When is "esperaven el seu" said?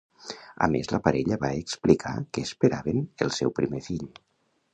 2.49-3.55